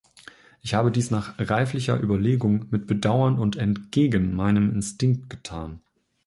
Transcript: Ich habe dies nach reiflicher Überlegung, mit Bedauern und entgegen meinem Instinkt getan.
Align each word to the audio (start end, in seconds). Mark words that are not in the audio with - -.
Ich 0.63 0.73
habe 0.73 0.91
dies 0.91 1.11
nach 1.11 1.35
reiflicher 1.37 1.99
Überlegung, 2.01 2.65
mit 2.71 2.87
Bedauern 2.87 3.37
und 3.37 3.55
entgegen 3.57 4.33
meinem 4.35 4.71
Instinkt 4.73 5.29
getan. 5.29 5.79